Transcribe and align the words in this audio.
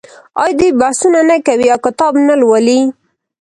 آیا 0.41 0.55
دوی 0.59 0.71
بحثونه 0.81 1.19
نه 1.29 1.37
کوي 1.45 1.67
او 1.73 1.79
کتاب 1.85 2.13
نه 2.27 2.35
لوالي؟ 2.41 2.79